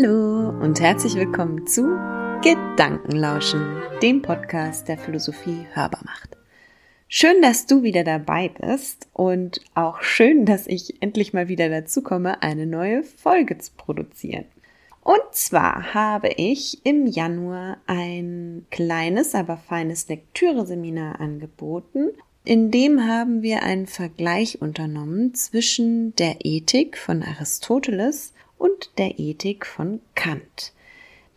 [0.00, 1.82] Hallo und herzlich willkommen zu
[2.44, 6.36] Gedankenlauschen, dem Podcast, der Philosophie hörbar macht.
[7.08, 12.02] Schön, dass du wieder dabei bist und auch schön, dass ich endlich mal wieder dazu
[12.02, 14.44] komme, eine neue Folge zu produzieren.
[15.02, 22.10] Und zwar habe ich im Januar ein kleines, aber feines Lektüreseminar angeboten.
[22.44, 29.66] In dem haben wir einen Vergleich unternommen zwischen der Ethik von Aristoteles und der Ethik
[29.66, 30.72] von Kant.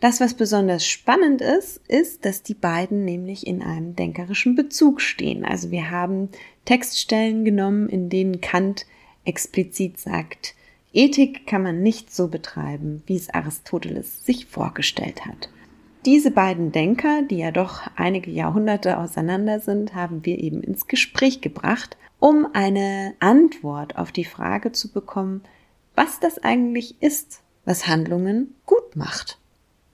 [0.00, 5.44] Das, was besonders spannend ist, ist, dass die beiden nämlich in einem denkerischen Bezug stehen.
[5.44, 6.28] Also wir haben
[6.64, 8.84] Textstellen genommen, in denen Kant
[9.24, 10.56] explizit sagt,
[10.92, 15.48] Ethik kann man nicht so betreiben, wie es Aristoteles sich vorgestellt hat.
[16.04, 21.40] Diese beiden Denker, die ja doch einige Jahrhunderte auseinander sind, haben wir eben ins Gespräch
[21.40, 25.42] gebracht, um eine Antwort auf die Frage zu bekommen,
[25.94, 29.38] was das eigentlich ist, was Handlungen gut macht.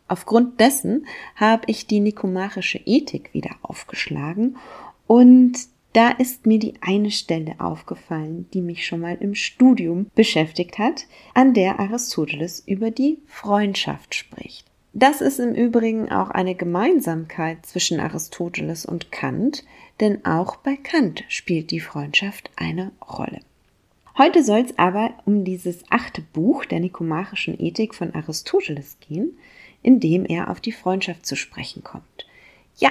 [0.09, 4.57] Aufgrund dessen habe ich die nikomachische Ethik wieder aufgeschlagen
[5.07, 5.59] und
[5.93, 11.07] da ist mir die eine Stelle aufgefallen, die mich schon mal im Studium beschäftigt hat,
[11.35, 14.67] an der Aristoteles über die Freundschaft spricht.
[14.93, 19.65] Das ist im Übrigen auch eine Gemeinsamkeit zwischen Aristoteles und Kant,
[20.01, 23.41] denn auch bei Kant spielt die Freundschaft eine Rolle.
[24.19, 29.39] Heute soll es aber um dieses achte Buch der nikomachischen Ethik von Aristoteles gehen,
[29.81, 32.27] in dem er auf die Freundschaft zu sprechen kommt.
[32.79, 32.91] Ja,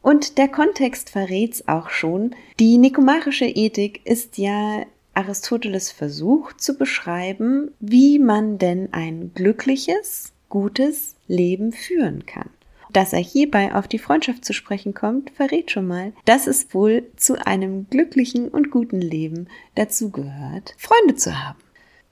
[0.00, 2.34] und der Kontext verrät's auch schon.
[2.58, 11.16] Die nikomachische Ethik ist ja Aristoteles Versuch zu beschreiben, wie man denn ein glückliches, gutes
[11.28, 12.48] Leben führen kann.
[12.92, 17.10] Dass er hierbei auf die Freundschaft zu sprechen kommt, verrät schon mal, dass es wohl
[17.16, 21.58] zu einem glücklichen und guten Leben dazugehört, Freunde zu haben.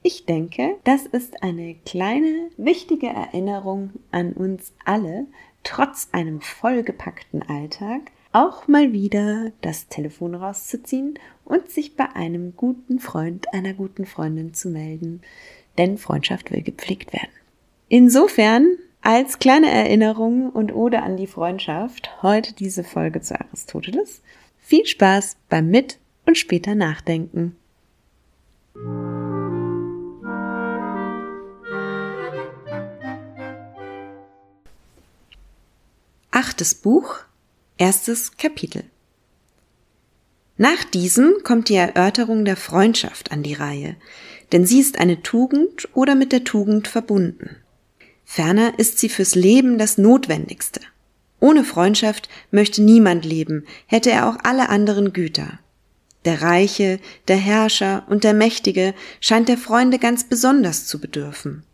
[0.03, 5.27] Ich denke, das ist eine kleine, wichtige Erinnerung an uns alle,
[5.63, 13.01] trotz einem vollgepackten Alltag, auch mal wieder das Telefon rauszuziehen und sich bei einem guten
[13.01, 15.21] Freund, einer guten Freundin zu melden,
[15.77, 17.29] denn Freundschaft will gepflegt werden.
[17.89, 24.23] Insofern als kleine Erinnerung und Ode an die Freundschaft heute diese Folge zu Aristoteles.
[24.59, 27.57] Viel Spaß beim Mit- und später Nachdenken.
[36.31, 37.19] Achtes Buch,
[37.79, 38.85] erstes Kapitel.
[40.57, 43.97] Nach diesem kommt die Erörterung der Freundschaft an die Reihe,
[44.53, 47.57] denn sie ist eine Tugend oder mit der Tugend verbunden.
[48.33, 50.81] Ferner ist sie fürs Leben das Notwendigste.
[51.41, 55.59] Ohne Freundschaft möchte niemand leben, hätte er auch alle anderen Güter.
[56.25, 61.65] Der Reiche, der Herrscher und der Mächtige scheint der Freunde ganz besonders zu bedürfen.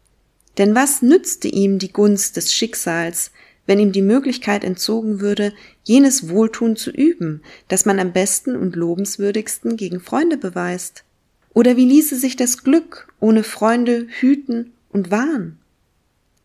[0.56, 3.32] Denn was nützte ihm die Gunst des Schicksals,
[3.66, 5.52] wenn ihm die Möglichkeit entzogen würde,
[5.84, 11.04] jenes Wohltun zu üben, das man am besten und lobenswürdigsten gegen Freunde beweist?
[11.52, 15.58] Oder wie ließe sich das Glück ohne Freunde hüten und wahren?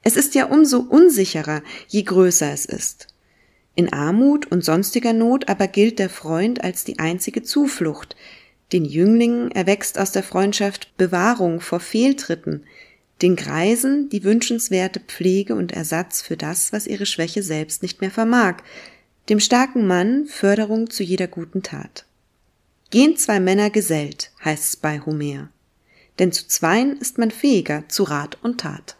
[0.03, 3.07] Es ist ja umso unsicherer, je größer es ist.
[3.75, 8.15] In Armut und sonstiger Not aber gilt der Freund als die einzige Zuflucht.
[8.73, 12.63] Den Jünglingen erwächst aus der Freundschaft Bewahrung vor Fehltritten,
[13.21, 18.11] den Greisen die wünschenswerte Pflege und Ersatz für das, was ihre Schwäche selbst nicht mehr
[18.11, 18.57] vermag,
[19.29, 22.05] dem starken Mann Förderung zu jeder guten Tat.
[22.89, 25.49] Gehen zwei Männer gesellt, heißt's bei Homer.
[26.19, 28.97] Denn zu zweien ist man fähiger zu Rat und Tat.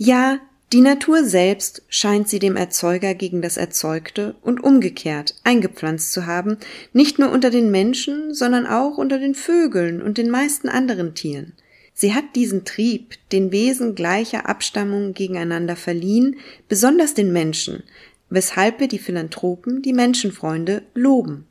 [0.00, 0.38] Ja,
[0.72, 6.56] die Natur selbst scheint sie dem Erzeuger gegen das Erzeugte und umgekehrt eingepflanzt zu haben,
[6.92, 11.54] nicht nur unter den Menschen, sondern auch unter den Vögeln und den meisten anderen Tieren.
[11.94, 16.36] Sie hat diesen Trieb, den Wesen gleicher Abstammung gegeneinander verliehen,
[16.68, 17.82] besonders den Menschen,
[18.30, 21.48] weshalb wir die Philanthropen, die Menschenfreunde, loben.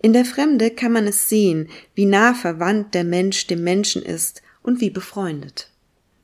[0.00, 4.40] In der Fremde kann man es sehen, wie nah verwandt der Mensch dem Menschen ist
[4.62, 5.71] und wie befreundet.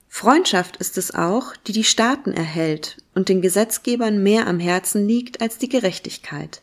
[0.08, 5.40] Freundschaft ist es auch, die die Staaten erhält und den Gesetzgebern mehr am Herzen liegt
[5.40, 6.62] als die Gerechtigkeit.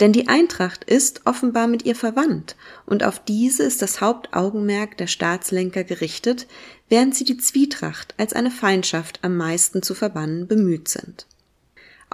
[0.00, 5.06] Denn die Eintracht ist offenbar mit ihr verwandt, und auf diese ist das Hauptaugenmerk der
[5.06, 6.48] Staatslenker gerichtet,
[6.88, 11.26] während sie die Zwietracht als eine Feindschaft am meisten zu verbannen bemüht sind.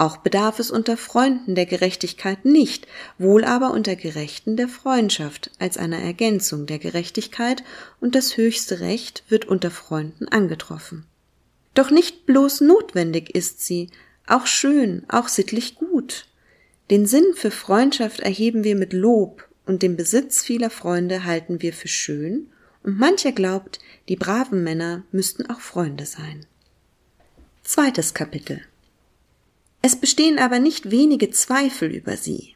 [0.01, 2.87] Auch bedarf es unter Freunden der Gerechtigkeit nicht,
[3.19, 7.63] wohl aber unter Gerechten der Freundschaft als einer Ergänzung der Gerechtigkeit
[7.99, 11.05] und das höchste Recht wird unter Freunden angetroffen.
[11.75, 13.91] Doch nicht bloß notwendig ist sie,
[14.25, 16.25] auch schön, auch sittlich gut.
[16.89, 21.73] Den Sinn für Freundschaft erheben wir mit Lob und den Besitz vieler Freunde halten wir
[21.73, 22.49] für schön
[22.81, 23.77] und mancher glaubt,
[24.09, 26.47] die braven Männer müssten auch Freunde sein.
[27.61, 28.61] Zweites Kapitel.
[29.81, 32.55] Es bestehen aber nicht wenige Zweifel über sie.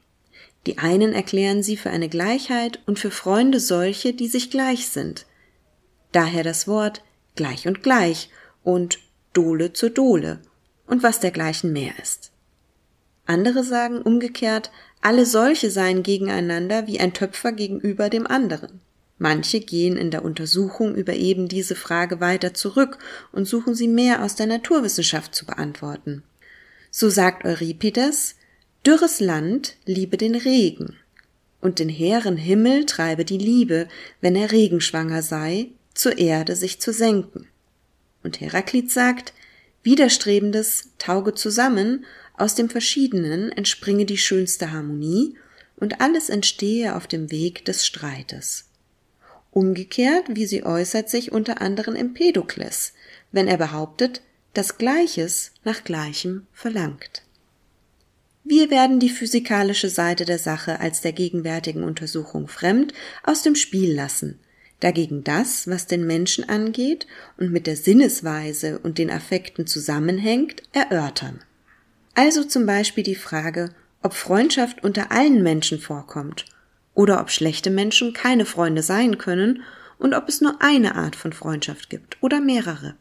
[0.66, 5.26] Die einen erklären sie für eine Gleichheit und für Freunde solche, die sich gleich sind.
[6.12, 7.04] Daher das Wort
[7.36, 8.30] gleich und gleich
[8.64, 9.00] und
[9.34, 10.40] Dole zur Dole
[10.88, 12.32] und was dergleichen mehr ist.
[13.26, 18.82] Andere sagen umgekehrt, alle solche seien gegeneinander wie ein Töpfer gegenüber dem anderen.
[19.18, 22.98] Manche gehen in der Untersuchung über eben diese Frage weiter zurück
[23.32, 26.24] und suchen sie mehr aus der Naturwissenschaft zu beantworten.
[26.98, 28.36] So sagt Euripides,
[28.86, 30.96] dürres Land liebe den Regen,
[31.60, 33.90] und den hehren Himmel treibe die Liebe,
[34.22, 37.50] wenn er regenschwanger sei, zur Erde sich zu senken.
[38.24, 39.34] Und Heraklit sagt,
[39.84, 42.06] Widerstrebendes tauge zusammen,
[42.38, 45.36] aus dem Verschiedenen entspringe die schönste Harmonie,
[45.76, 48.70] und alles entstehe auf dem Weg des Streites.
[49.52, 52.94] Umgekehrt, wie sie äußert sich unter anderem Empedokles,
[53.34, 54.22] wenn er behauptet,
[54.56, 57.24] dass Gleiches nach Gleichem verlangt.
[58.46, 62.94] Wir werden die physikalische Seite der Sache als der gegenwärtigen Untersuchung fremd
[63.24, 64.40] aus dem Spiel lassen,
[64.80, 67.06] dagegen das, was den Menschen angeht
[67.38, 71.42] und mit der Sinnesweise und den Affekten zusammenhängt, erörtern.
[72.14, 76.46] Also zum Beispiel die Frage, ob Freundschaft unter allen Menschen vorkommt
[76.94, 79.64] oder ob schlechte Menschen keine Freunde sein können
[79.98, 82.96] und ob es nur eine Art von Freundschaft gibt oder mehrere.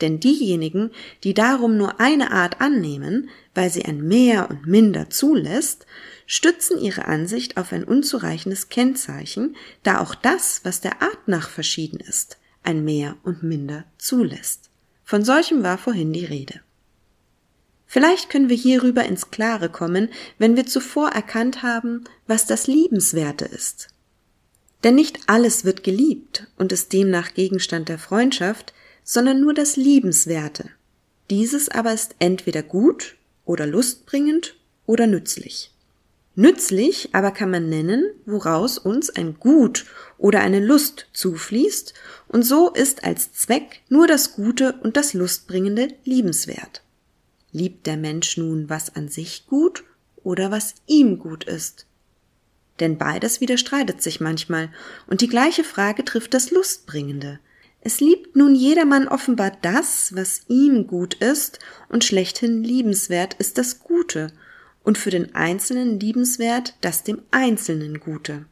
[0.00, 0.90] Denn diejenigen,
[1.24, 5.86] die darum nur eine Art annehmen, weil sie ein Mehr und Minder zulässt,
[6.26, 12.00] stützen ihre Ansicht auf ein unzureichendes Kennzeichen, da auch das, was der Art nach verschieden
[12.00, 14.70] ist, ein Mehr und Minder zulässt.
[15.04, 16.60] Von solchem war vorhin die Rede.
[17.86, 23.46] Vielleicht können wir hierüber ins Klare kommen, wenn wir zuvor erkannt haben, was das Liebenswerte
[23.46, 23.88] ist.
[24.84, 28.72] Denn nicht alles wird geliebt und ist demnach Gegenstand der Freundschaft,
[29.04, 30.70] sondern nur das Liebenswerte.
[31.30, 34.56] Dieses aber ist entweder gut oder lustbringend
[34.86, 35.72] oder nützlich.
[36.36, 39.86] Nützlich aber kann man nennen, woraus uns ein Gut
[40.16, 41.92] oder eine Lust zufließt,
[42.28, 46.82] und so ist als Zweck nur das Gute und das Lustbringende liebenswert.
[47.52, 49.84] Liebt der Mensch nun, was an sich gut
[50.22, 51.86] oder was ihm gut ist?
[52.78, 54.70] Denn beides widerstreitet sich manchmal,
[55.08, 57.40] und die gleiche Frage trifft das Lustbringende.
[57.82, 63.80] Es liebt nun jedermann offenbar das, was ihm gut ist, und schlechthin liebenswert ist das
[63.80, 64.32] Gute,
[64.82, 68.46] und für den Einzelnen liebenswert das dem Einzelnen Gute.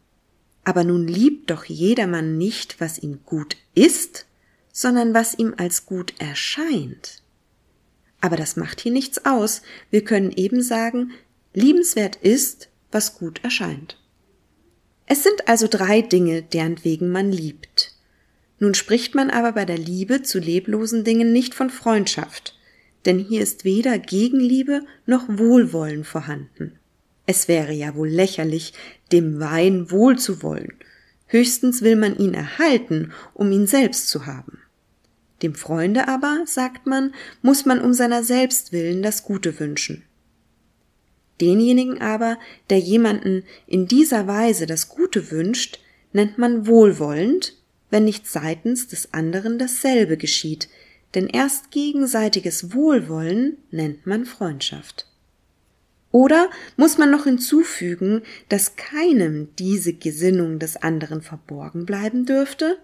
[0.64, 4.26] Aber nun liebt doch jedermann nicht, was ihm gut ist,
[4.72, 7.22] sondern was ihm als gut erscheint.
[8.20, 9.62] Aber das macht hier nichts aus.
[9.90, 11.12] Wir können eben sagen,
[11.54, 13.98] liebenswert ist, was gut erscheint.
[15.06, 17.94] Es sind also drei Dinge, deren wegen man liebt.
[18.58, 22.58] Nun spricht man aber bei der Liebe zu leblosen Dingen nicht von Freundschaft,
[23.06, 26.72] denn hier ist weder Gegenliebe noch Wohlwollen vorhanden.
[27.26, 28.72] Es wäre ja wohl lächerlich,
[29.12, 30.72] dem Wein wohl zu wollen.
[31.26, 34.58] Höchstens will man ihn erhalten, um ihn selbst zu haben.
[35.42, 40.04] Dem Freunde aber, sagt man, muss man um seiner selbst willen das Gute wünschen.
[41.40, 42.38] Denjenigen aber,
[42.70, 45.78] der jemanden in dieser Weise das Gute wünscht,
[46.12, 47.57] nennt man wohlwollend,
[47.90, 50.68] wenn nicht seitens des anderen dasselbe geschieht,
[51.14, 55.06] denn erst gegenseitiges Wohlwollen nennt man Freundschaft.
[56.10, 62.78] Oder muss man noch hinzufügen, dass keinem diese Gesinnung des anderen verborgen bleiben dürfte?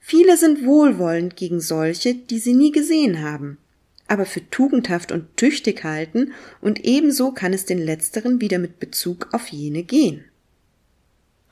[0.00, 3.58] Viele sind wohlwollend gegen solche, die sie nie gesehen haben,
[4.06, 9.28] aber für tugendhaft und tüchtig halten, und ebenso kann es den letzteren wieder mit Bezug
[9.32, 10.25] auf jene gehen.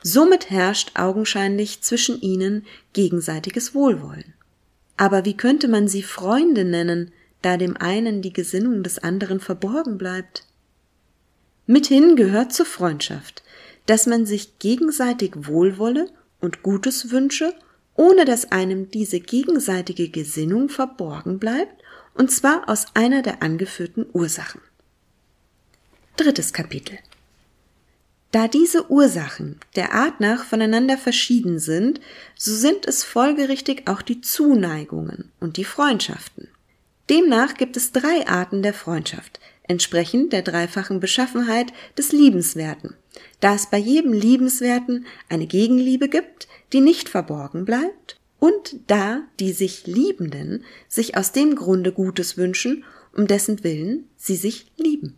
[0.07, 4.35] Somit herrscht augenscheinlich zwischen ihnen gegenseitiges Wohlwollen.
[4.97, 9.97] Aber wie könnte man sie Freunde nennen, da dem einen die Gesinnung des anderen verborgen
[9.97, 10.45] bleibt?
[11.65, 13.43] Mithin gehört zur Freundschaft,
[13.87, 16.09] dass man sich gegenseitig wohlwolle
[16.39, 17.53] und Gutes wünsche
[17.95, 21.81] ohne dass einem diese gegenseitige Gesinnung verborgen bleibt,
[22.13, 24.61] und zwar aus einer der angeführten Ursachen.
[26.17, 26.97] Drittes Kapitel.
[28.35, 32.01] Da diese Ursachen der Art nach voneinander verschieden sind,
[32.35, 36.49] so sind es folgerichtig auch die Zuneigungen und die Freundschaften.
[37.09, 42.97] Demnach gibt es drei Arten der Freundschaft, entsprechend der dreifachen Beschaffenheit des Liebenswerten,
[43.39, 49.53] da es bei jedem Liebenswerten eine Gegenliebe gibt, die nicht verborgen bleibt, und da die
[49.53, 52.83] sich Liebenden sich aus dem Grunde Gutes wünschen,
[53.15, 55.17] um dessen Willen sie sich lieben.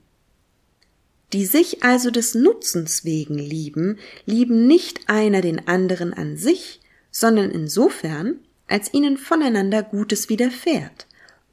[1.33, 6.79] Die sich also des Nutzens wegen lieben, lieben nicht einer den anderen an sich,
[7.11, 11.07] sondern insofern, als ihnen voneinander Gutes widerfährt,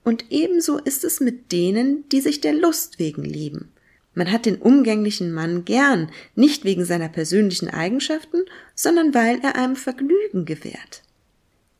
[0.07, 3.71] Und ebenso ist es mit denen, die sich der Lust wegen lieben.
[4.15, 8.43] Man hat den umgänglichen Mann gern, nicht wegen seiner persönlichen Eigenschaften,
[8.75, 11.03] sondern weil er einem Vergnügen gewährt.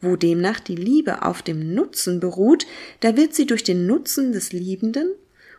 [0.01, 2.67] Wo demnach die Liebe auf dem Nutzen beruht,
[3.01, 5.11] da wird sie durch den Nutzen des Liebenden,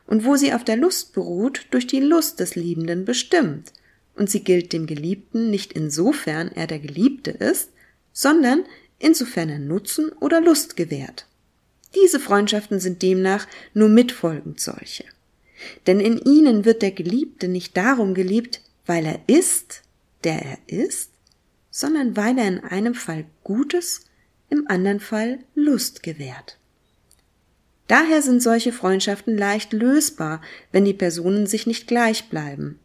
[0.08, 3.72] und wo sie auf der Lust beruht, durch die Lust des Liebenden bestimmt,
[4.16, 7.70] und sie gilt dem Geliebten nicht insofern er der Geliebte ist,
[8.14, 8.64] sondern
[9.00, 11.28] insofern er Nutzen oder Lust gewährt.
[11.96, 15.06] Diese Freundschaften sind demnach nur mitfolgend solche.
[15.88, 19.82] Denn in ihnen wird der Geliebte nicht darum geliebt, weil er ist,
[20.24, 21.12] der er ist,
[21.72, 24.06] sondern weil er in einem Fall Gutes,
[24.50, 26.58] im anderen Fall Lust gewährt.
[27.88, 32.80] Daher sind solche Freundschaften leicht lösbar, wenn die Personen sich nicht gleich bleiben.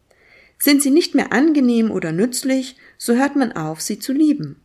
[0.59, 4.61] Sind sie nicht mehr angenehm oder nützlich, so hört man auf, sie zu lieben.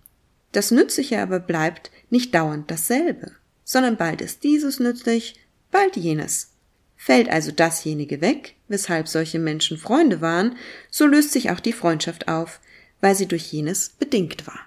[0.52, 3.33] Das Nützliche aber bleibt nicht dauernd dasselbe,
[3.64, 5.40] sondern bald ist dieses nützlich,
[5.71, 6.52] bald jenes.
[6.97, 10.57] Fällt also dasjenige weg, weshalb solche Menschen Freunde waren,
[10.90, 12.61] so löst sich auch die Freundschaft auf,
[13.00, 14.61] weil sie durch jenes bedingt war.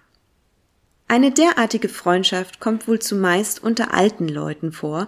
[1.08, 5.08] Eine derartige Freundschaft kommt wohl zumeist unter alten Leuten vor,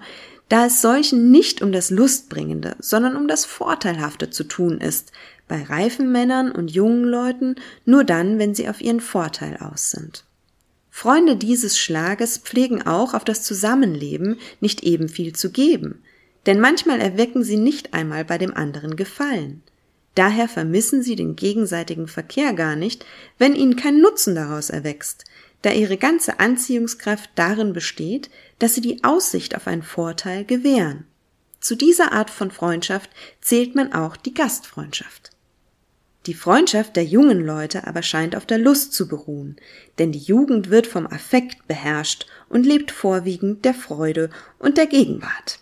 [0.51, 5.13] da es solchen nicht um das Lustbringende, sondern um das Vorteilhafte zu tun ist,
[5.47, 7.55] bei reifen Männern und jungen Leuten
[7.85, 10.25] nur dann, wenn sie auf ihren Vorteil aus sind.
[10.89, 16.03] Freunde dieses Schlages pflegen auch auf das Zusammenleben nicht eben viel zu geben,
[16.45, 19.63] denn manchmal erwecken sie nicht einmal bei dem anderen Gefallen.
[20.15, 23.05] Daher vermissen sie den gegenseitigen Verkehr gar nicht,
[23.37, 25.23] wenn ihnen kein Nutzen daraus erwächst,
[25.61, 31.05] da ihre ganze Anziehungskraft darin besteht, dass sie die Aussicht auf einen Vorteil gewähren.
[31.59, 35.31] Zu dieser Art von Freundschaft zählt man auch die Gastfreundschaft.
[36.27, 39.55] Die Freundschaft der jungen Leute aber scheint auf der Lust zu beruhen,
[39.97, 45.59] denn die Jugend wird vom Affekt beherrscht und lebt vorwiegend der Freude und der Gegenwart.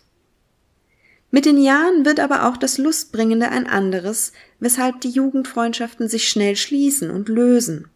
[1.31, 6.55] Mit den Jahren wird aber auch das Lustbringende ein anderes, weshalb die Jugendfreundschaften sich schnell
[6.55, 7.89] schließen und lösen.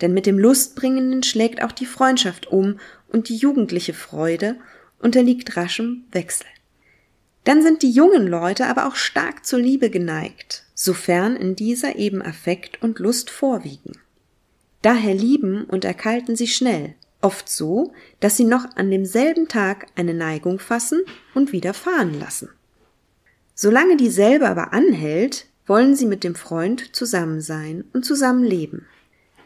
[0.00, 2.78] Denn mit dem Lustbringenden schlägt auch die Freundschaft um
[3.08, 4.56] und die jugendliche Freude
[5.00, 6.46] unterliegt raschem Wechsel.
[7.44, 12.20] Dann sind die jungen Leute aber auch stark zur Liebe geneigt, sofern in dieser eben
[12.20, 13.92] Affekt und Lust vorwiegen.
[14.82, 20.14] Daher lieben und erkalten sie schnell, oft so, dass sie noch an demselben Tag eine
[20.14, 21.00] Neigung fassen
[21.34, 22.50] und wieder fahren lassen.
[23.54, 28.86] Solange dieselbe aber anhält, wollen sie mit dem Freund zusammen sein und zusammen leben.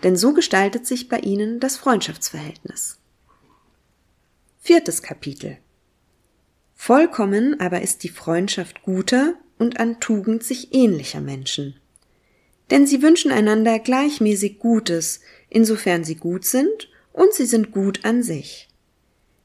[0.03, 2.99] Denn so gestaltet sich bei ihnen das Freundschaftsverhältnis.
[4.61, 5.59] Viertes Kapitel.
[6.75, 11.77] Vollkommen aber ist die Freundschaft guter und an Tugend sich ähnlicher Menschen.
[12.71, 18.23] Denn sie wünschen einander gleichmäßig Gutes, insofern sie gut sind, und sie sind gut an
[18.23, 18.69] sich.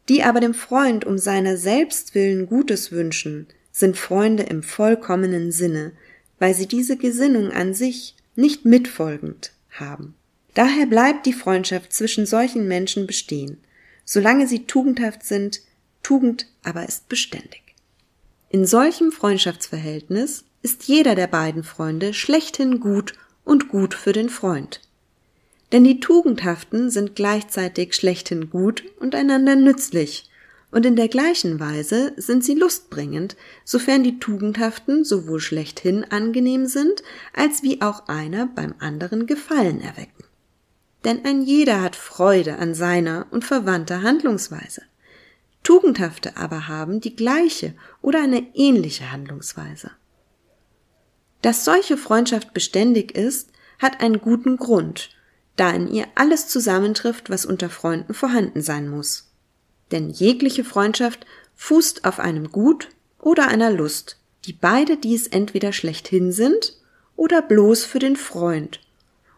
[0.09, 5.91] Die aber dem Freund um seiner selbst willen Gutes wünschen, sind Freunde im vollkommenen Sinne,
[6.39, 10.15] weil sie diese Gesinnung an sich nicht mitfolgend haben.
[10.57, 13.59] Daher bleibt die Freundschaft zwischen solchen Menschen bestehen,
[14.05, 15.61] solange sie tugendhaft sind,
[16.01, 17.61] Tugend aber ist beständig.
[18.49, 23.13] In solchem Freundschaftsverhältnis ist jeder der beiden Freunde schlechthin gut
[23.45, 24.81] und gut für den Freund.
[25.71, 30.27] Denn die Tugendhaften sind gleichzeitig schlechthin gut und einander nützlich,
[30.71, 37.03] und in der gleichen Weise sind sie lustbringend, sofern die Tugendhaften sowohl schlechthin angenehm sind,
[37.33, 40.16] als wie auch einer beim anderen Gefallen erwecken.
[41.05, 44.81] Denn ein jeder hat Freude an seiner und verwandter Handlungsweise.
[45.63, 49.91] Tugendhafte aber haben die gleiche oder eine ähnliche Handlungsweise.
[51.41, 55.09] Dass solche Freundschaft beständig ist, hat einen guten Grund,
[55.55, 59.27] da in ihr alles zusammentrifft, was unter Freunden vorhanden sein muss
[59.91, 61.25] denn jegliche Freundschaft
[61.55, 62.89] fußt auf einem Gut
[63.19, 66.77] oder einer Lust, die beide dies entweder schlechthin sind
[67.15, 68.79] oder bloß für den Freund,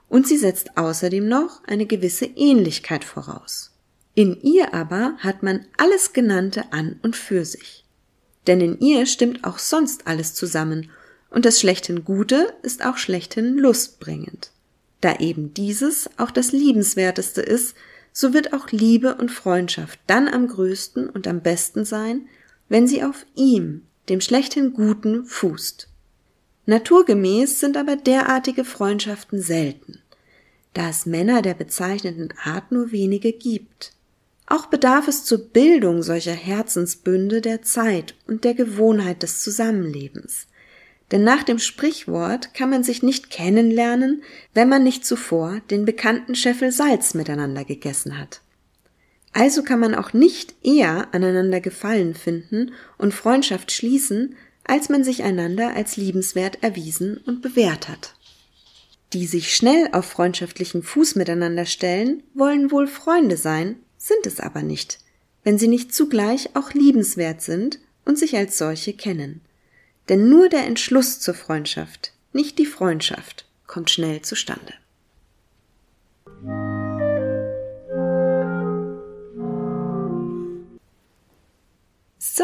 [0.10, 3.72] und sie setzt außerdem noch eine gewisse Ähnlichkeit voraus.
[4.16, 7.86] In ihr aber hat man alles Genannte an und für sich.
[8.48, 10.92] Denn in ihr stimmt auch sonst alles zusammen,
[11.30, 14.52] und das schlechthin Gute ist auch schlechthin lustbringend.
[15.00, 17.76] Da eben dieses auch das Liebenswerteste ist,
[18.12, 22.28] so wird auch Liebe und Freundschaft dann am größten und am besten sein,
[22.68, 25.89] wenn sie auf ihm, dem schlechten Guten, fußt.
[26.66, 30.00] Naturgemäß sind aber derartige Freundschaften selten,
[30.74, 33.94] da es Männer der bezeichneten Art nur wenige gibt.
[34.46, 40.48] Auch bedarf es zur Bildung solcher Herzensbünde der Zeit und der Gewohnheit des Zusammenlebens.
[41.12, 44.24] Denn nach dem Sprichwort kann man sich nicht kennenlernen,
[44.54, 48.42] wenn man nicht zuvor den bekannten Scheffel Salz miteinander gegessen hat.
[49.34, 55.24] Also kann man auch nicht eher aneinander Gefallen finden und Freundschaft schließen, als man sich
[55.24, 58.16] einander als liebenswert erwiesen und bewährt hat.
[59.14, 64.62] Die sich schnell auf freundschaftlichen Fuß miteinander stellen, wollen wohl Freunde sein, sind es aber
[64.62, 65.00] nicht,
[65.44, 69.42] wenn sie nicht zugleich auch liebenswert sind und sich als solche kennen.
[70.10, 74.74] Denn nur der Entschluss zur Freundschaft, nicht die Freundschaft, kommt schnell zustande.
[82.22, 82.44] So,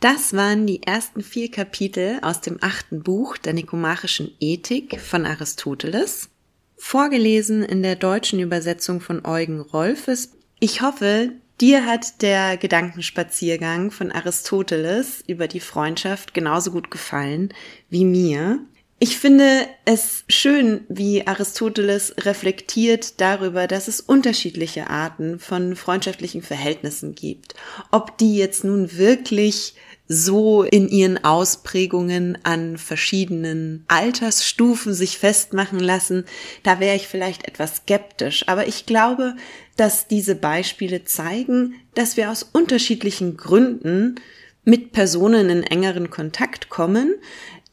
[0.00, 6.30] das waren die ersten vier Kapitel aus dem achten Buch der Nikomachischen Ethik von Aristoteles,
[6.78, 10.32] vorgelesen in der deutschen Übersetzung von Eugen Rolfes.
[10.60, 17.52] Ich hoffe, dir hat der Gedankenspaziergang von Aristoteles über die Freundschaft genauso gut gefallen
[17.90, 18.60] wie mir.
[19.02, 27.16] Ich finde es schön, wie Aristoteles reflektiert darüber, dass es unterschiedliche Arten von freundschaftlichen Verhältnissen
[27.16, 27.56] gibt.
[27.90, 29.74] Ob die jetzt nun wirklich
[30.06, 36.24] so in ihren Ausprägungen an verschiedenen Altersstufen sich festmachen lassen,
[36.62, 38.46] da wäre ich vielleicht etwas skeptisch.
[38.46, 39.34] Aber ich glaube,
[39.76, 44.20] dass diese Beispiele zeigen, dass wir aus unterschiedlichen Gründen
[44.64, 47.16] mit Personen in engeren Kontakt kommen,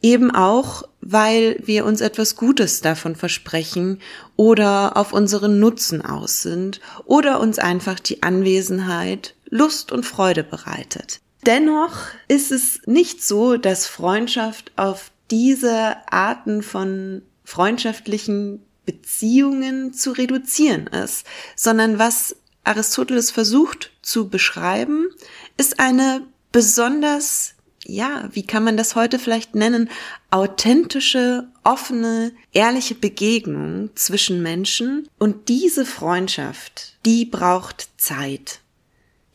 [0.02, 4.00] Eben auch, weil wir uns etwas Gutes davon versprechen
[4.36, 11.20] oder auf unseren Nutzen aus sind oder uns einfach die Anwesenheit Lust und Freude bereitet.
[11.46, 11.96] Dennoch
[12.28, 21.24] ist es nicht so, dass Freundschaft auf diese Arten von freundschaftlichen Beziehungen zu reduzieren ist,
[21.56, 25.08] sondern was Aristoteles versucht zu beschreiben,
[25.56, 27.54] ist eine besonders
[27.84, 29.88] ja, wie kann man das heute vielleicht nennen,
[30.30, 38.60] authentische, offene, ehrliche Begegnung zwischen Menschen und diese Freundschaft, die braucht Zeit.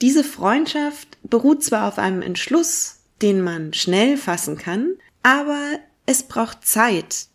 [0.01, 4.93] Diese Freundschaft beruht zwar auf einem Entschluss, den man schnell fassen kann,
[5.23, 7.27] aber es braucht Zeit.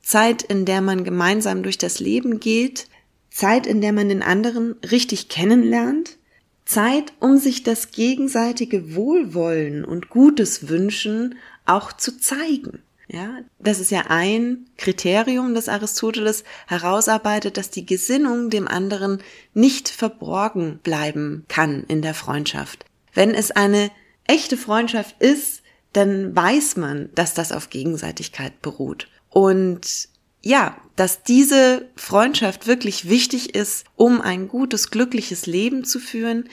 [0.00, 2.88] Zeit, in der man gemeinsam durch das Leben geht,
[3.30, 6.18] Zeit, in der man den anderen richtig kennenlernt,
[6.64, 12.82] Zeit, um sich das gegenseitige Wohlwollen und Gutes wünschen auch zu zeigen.
[13.08, 19.22] Ja, das ist ja ein Kriterium, das Aristoteles herausarbeitet, dass die Gesinnung dem anderen
[19.52, 22.86] nicht verborgen bleiben kann in der Freundschaft.
[23.12, 23.90] Wenn es eine
[24.26, 29.08] echte Freundschaft ist, dann weiß man, dass das auf Gegenseitigkeit beruht.
[29.28, 30.08] Und
[30.42, 36.48] ja, dass diese Freundschaft wirklich wichtig ist, um ein gutes, glückliches Leben zu führen,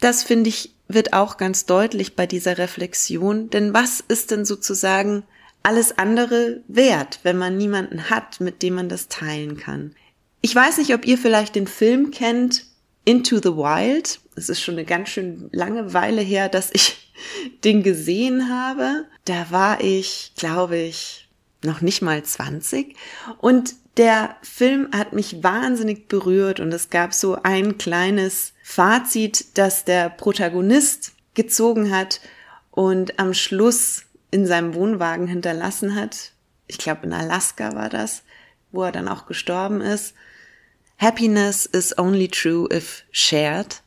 [0.00, 3.50] das finde ich wird auch ganz deutlich bei dieser Reflexion.
[3.50, 5.24] Denn was ist denn sozusagen
[5.62, 9.94] alles andere wert, wenn man niemanden hat, mit dem man das teilen kann?
[10.40, 12.66] Ich weiß nicht, ob ihr vielleicht den Film kennt,
[13.06, 14.20] Into the Wild.
[14.36, 17.12] Es ist schon eine ganz schön lange Weile her, dass ich
[17.64, 19.06] den gesehen habe.
[19.24, 21.23] Da war ich, glaube ich,
[21.64, 22.96] noch nicht mal 20.
[23.38, 29.84] Und der Film hat mich wahnsinnig berührt und es gab so ein kleines Fazit, das
[29.84, 32.20] der Protagonist gezogen hat
[32.70, 36.32] und am Schluss in seinem Wohnwagen hinterlassen hat.
[36.66, 38.22] Ich glaube, in Alaska war das,
[38.72, 40.14] wo er dann auch gestorben ist.
[40.98, 43.82] Happiness is only true if shared.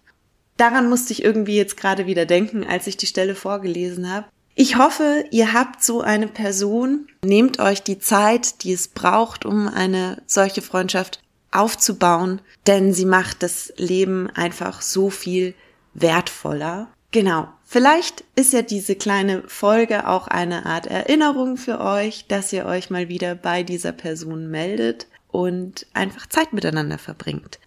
[0.55, 4.27] Daran musste ich irgendwie jetzt gerade wieder denken, als ich die Stelle vorgelesen habe.
[4.59, 7.07] Ich hoffe, ihr habt so eine Person.
[7.23, 13.43] Nehmt euch die Zeit, die es braucht, um eine solche Freundschaft aufzubauen, denn sie macht
[13.43, 15.53] das Leben einfach so viel
[15.93, 16.87] wertvoller.
[17.11, 17.47] Genau.
[17.65, 22.89] Vielleicht ist ja diese kleine Folge auch eine Art Erinnerung für euch, dass ihr euch
[22.89, 27.59] mal wieder bei dieser Person meldet und einfach Zeit miteinander verbringt.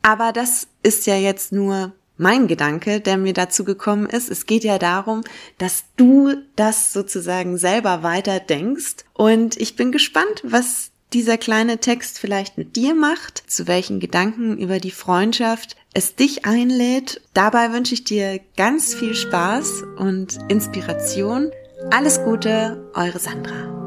[0.00, 4.30] Aber das ist ja jetzt nur mein Gedanke, der mir dazu gekommen ist.
[4.30, 5.22] Es geht ja darum,
[5.58, 9.04] dass du das sozusagen selber weiter denkst.
[9.14, 14.58] Und ich bin gespannt, was dieser kleine Text vielleicht mit dir macht, zu welchen Gedanken
[14.58, 17.22] über die Freundschaft es dich einlädt.
[17.34, 21.50] Dabei wünsche ich dir ganz viel Spaß und Inspiration.
[21.90, 23.79] Alles Gute, eure Sandra.